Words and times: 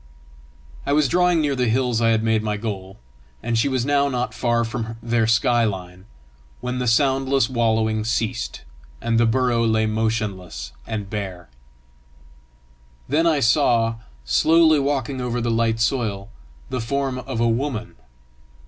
I 0.83 0.93
was 0.93 1.07
drawing 1.07 1.41
near 1.41 1.55
the 1.55 1.67
hills 1.69 2.01
I 2.01 2.09
had 2.09 2.23
made 2.23 2.41
my 2.41 2.57
goal, 2.57 2.97
and 3.43 3.55
she 3.55 3.69
was 3.69 3.85
now 3.85 4.09
not 4.09 4.33
far 4.33 4.63
from 4.63 4.97
their 5.03 5.27
sky 5.27 5.63
line, 5.63 6.05
when 6.59 6.79
the 6.79 6.87
soundless 6.87 7.51
wallowing 7.51 8.03
ceased, 8.03 8.63
and 8.99 9.19
the 9.19 9.27
burrow 9.27 9.63
lay 9.63 9.85
motionless 9.85 10.71
and 10.87 11.07
bare. 11.07 11.49
Then 13.07 13.27
I 13.27 13.41
saw, 13.41 13.97
slowly 14.25 14.79
walking 14.79 15.21
over 15.21 15.39
the 15.39 15.51
light 15.51 15.79
soil, 15.79 16.29
the 16.71 16.81
form 16.81 17.19
of 17.19 17.39
a 17.39 17.47
woman. 17.47 17.93